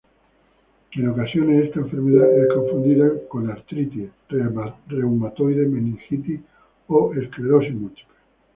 [0.93, 6.39] En ocasiones esta enfermedad es confundida con artritis reumatoide, meningitis
[6.87, 8.15] o esclerosis múltiple.